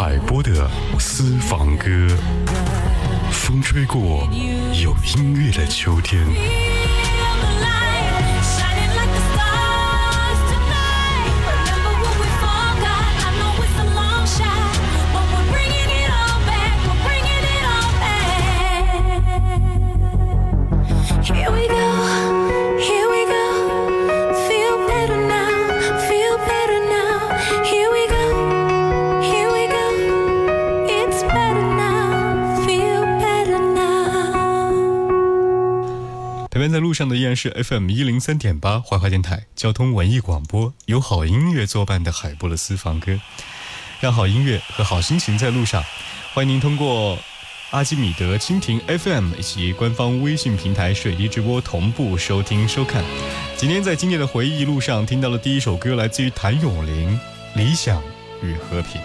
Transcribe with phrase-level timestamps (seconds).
[0.00, 0.52] 海波的
[1.00, 1.86] 私房歌，
[3.32, 4.28] 风吹过
[4.80, 6.77] 有音乐的秋天。
[36.58, 43.20] 陪伴在路上的依然是 FM 一零三点八怀化电台交通文艺广播，有好音乐作伴的海波的私房歌，
[44.00, 45.84] 让好音乐和好心情在路上。
[46.34, 47.16] 欢迎您通过
[47.70, 53.04] 阿基米德蜻蜓 FM 以及官方微信平台水滴直播同步收听收看。
[53.56, 57.16] 今天在今夜的回忆路上听到了第一首歌来自于谭咏麟，
[57.56, 58.02] 《理想
[58.42, 59.00] 与和平》。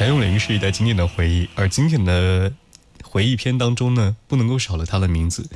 [0.00, 2.50] 谭咏麟是一代经典的回忆，而经典的
[3.04, 5.46] 回忆片当中呢，不能够少了他的名字。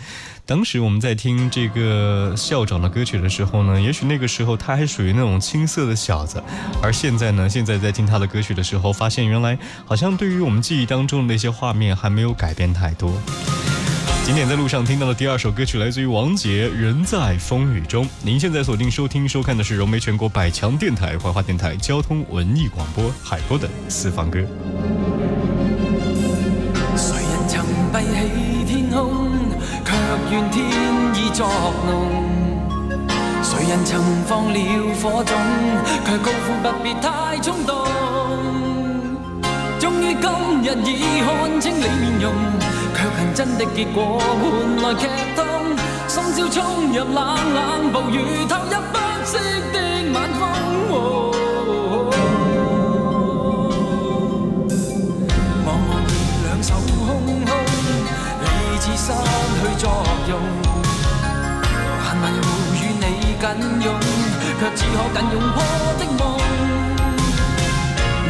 [0.45, 6.45] 当时我们在听这个校长的歌曲的时候呢，也许那个时候他还属于那种青涩的小子，
[6.83, 13.15] 而现在呢，现在在听他的歌曲的时候，发现原来好像对于我们记忆当中的那些画面还没有改变太多。
[14.25, 24.39] 今天在路上听到的第二首歌曲来自于王杰人在风雨中您现在所听收听收看的是荣媒全国百强电台花花电台交通文艺广播海波的私房歌
[26.97, 29.13] 谁人曾闭起天空
[29.85, 30.73] 却怨天
[31.23, 31.47] 意作
[31.85, 33.05] 弄
[33.43, 35.37] 谁人曾放了火种
[36.07, 37.87] 却高呼不灭太冲动
[39.79, 42.33] 终于今日已看清你面容
[42.95, 45.45] 却恨真的结果换来剧痛，
[46.09, 47.13] 深宵冲入冷
[47.55, 49.37] 冷暴雨，投入不息
[49.73, 49.79] 的
[50.15, 50.49] 晚风。
[50.91, 50.93] 哦
[55.67, 55.93] 往然
[56.45, 56.71] 两手
[57.05, 57.07] 空
[57.45, 57.51] 空，
[58.41, 58.43] 理
[58.79, 59.07] 智失
[59.61, 59.85] 去作
[60.31, 60.33] 用。
[61.99, 63.05] 还迷糊与你
[63.43, 63.45] 紧
[63.83, 63.87] 拥，
[64.61, 65.57] 却只可紧拥我
[65.99, 66.21] 的梦。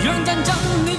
[0.04, 0.93] 让阵阵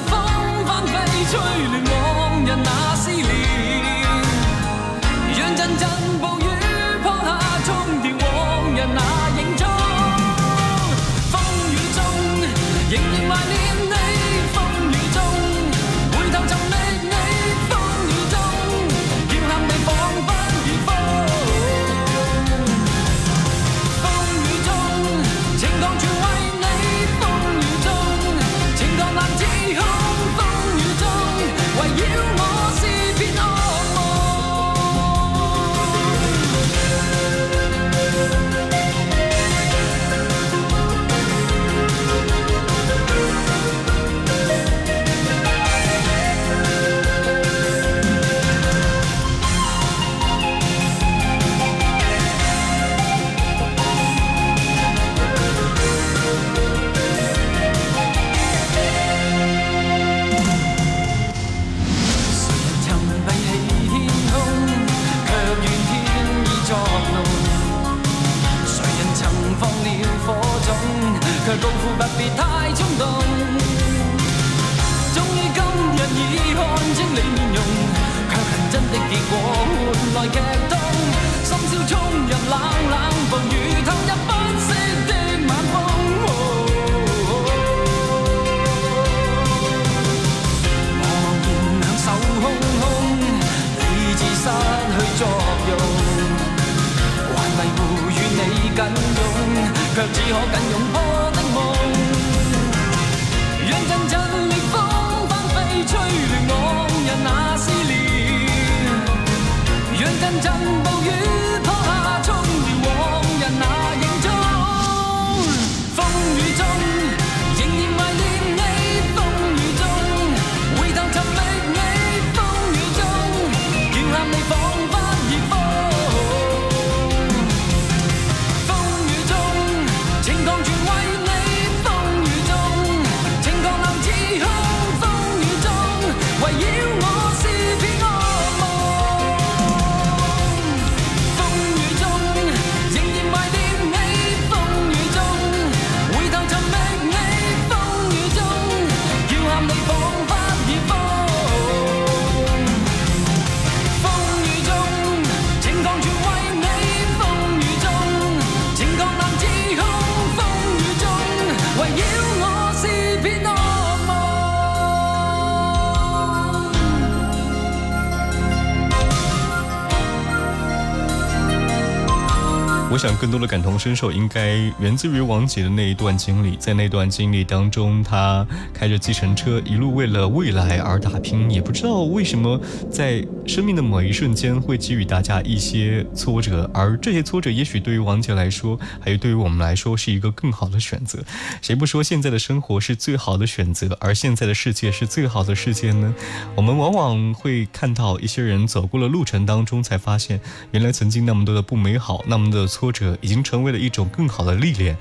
[172.91, 182.61] 我想更多的感同身受应该源自于王姐的那一段经历，在那段经历当中，她开着计程车一路为了未来而打拼，也不知道为什么
[182.91, 191.19] 在生命的某一瞬间会给予大家一些挫折，而这些挫折也许对于王姐来说，还有对于我们来说是一个更好的选择。
[191.63, 196.13] 谁不说现在的生活是最好的选择，而现在的世界是最好的世界呢？
[196.55, 200.39] 我们往往会看到一些人走过了路程当中才发现，
[200.71, 202.74] 原来曾经那么多的不美好，那么多的。
[202.75, 204.97] 挫折已经成为了一种更好的历练，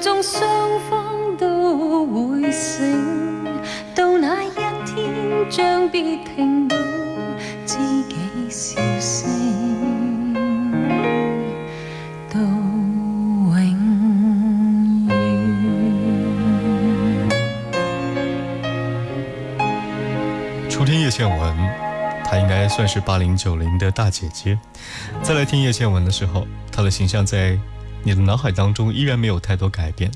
[0.00, 0.46] 最终双
[0.88, 3.44] 方都会醒
[3.96, 4.50] 到那一
[4.92, 5.12] 天
[5.50, 6.78] 将必停顿
[7.66, 7.78] 知
[8.08, 8.16] 己
[8.48, 9.28] 笑声
[12.30, 13.56] 都永
[15.08, 15.16] 远
[20.70, 21.56] 初听叶倩文
[22.22, 24.56] 她应该算是八零九零的大姐姐
[25.24, 27.58] 再来听叶倩文的时候她的形象在
[28.04, 30.10] 你的脑海当中依然没有太多改变，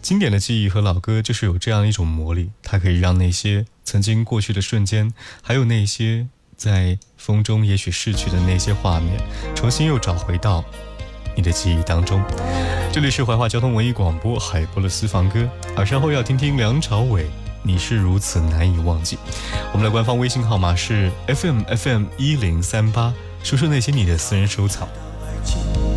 [0.00, 5.12] 经典的记忆和老歌就是有这样一种魔力，它可以让那些曾经过去的瞬间，
[5.42, 6.26] 还有那些
[6.56, 9.12] 在风中也许逝去的那些画面，
[9.54, 10.64] 重新又找回到
[11.36, 12.22] 你的记忆当中。
[12.92, 17.26] 这里是怀化交通文艺广播海波的私房歌，耳身后要听听梁朝伟，
[17.62, 19.16] 你是如此难以忘记。
[19.72, 23.12] 我们的官方微信号码是 FMFM 一零三八，
[23.42, 24.86] 说说那些你的私人收藏。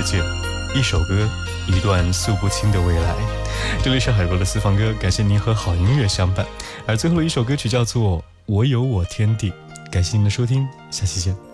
[0.00, 0.18] 世界，
[0.76, 1.28] 一首歌，
[1.66, 3.16] 一段诉不清的未来。
[3.82, 6.46] 这里是海波的私房歌，感谢您和好音乐相伴。
[6.86, 9.50] 而最后一首歌曲叫做《我有我天地》，
[9.90, 11.47] 感谢您的收听，下期见。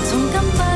[0.09, 0.70] 从今不。